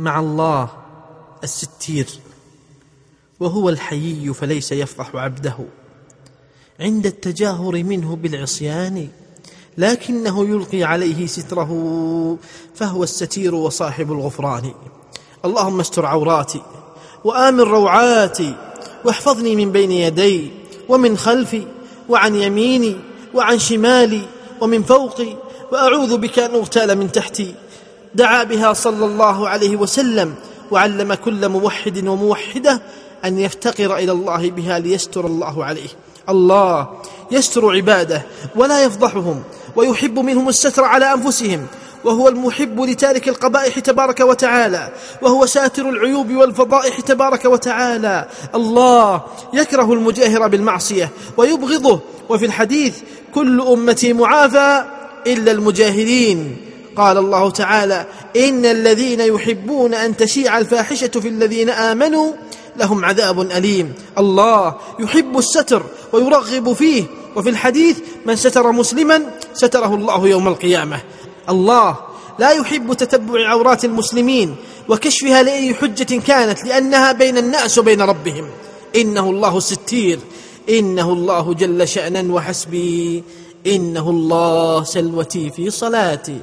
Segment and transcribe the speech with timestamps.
[0.00, 0.68] مع الله
[1.44, 2.06] الستير
[3.40, 5.56] وهو الحيي فليس يفضح عبده.
[6.80, 9.08] عند التجاهر منه بالعصيان
[9.78, 11.68] لكنه يلقي عليه ستره
[12.74, 14.72] فهو الستير وصاحب الغفران.
[15.44, 16.62] اللهم استر عوراتي
[17.24, 18.54] وآمن روعاتي
[19.04, 20.50] واحفظني من بين يدي
[20.88, 21.66] ومن خلفي
[22.08, 22.96] وعن يميني
[23.34, 24.22] وعن شمالي
[24.60, 25.36] ومن فوقي
[25.72, 27.54] وأعوذ بك أن أغتال من تحتي.
[28.14, 30.34] دعا بها صلى الله عليه وسلم
[30.70, 32.82] وعلم كل موحد وموحدة
[33.24, 35.88] أن يفتقر إلى الله بها ليستر الله عليه.
[36.28, 36.88] الله
[37.30, 38.22] يستر عباده
[38.56, 39.42] ولا يفضحهم
[39.76, 41.66] ويحب منهم الستر على أنفسهم
[42.04, 48.28] وهو المحب لتارك القبائح تبارك وتعالى وهو ساتر العيوب والفضائح تبارك وتعالى.
[48.54, 49.22] الله
[49.54, 52.00] يكره المجاهر بالمعصية ويبغضه.
[52.28, 52.98] وفي الحديث
[53.34, 54.84] كل أمتي معافى
[55.26, 56.56] إلا المجاهرين
[56.96, 62.32] قال الله تعالى ان الذين يحبون ان تشيع الفاحشه في الذين امنوا
[62.76, 63.94] لهم عذاب اليم.
[64.18, 67.04] الله يحب الستر ويرغب فيه
[67.36, 69.22] وفي الحديث من ستر مسلما
[69.54, 71.00] ستره الله يوم القيامة.
[71.48, 71.96] الله
[72.38, 74.56] لا يحب تتبع عورات المسلمين
[74.88, 78.48] وكشفها لأي حجة كانت لأنها بين الناس وبين ربهم.
[78.96, 80.18] إنه الله الستير.
[80.68, 83.24] إنه الله جل شانا وحسبي.
[83.66, 86.40] إنه الله سلوتي في صلاتي.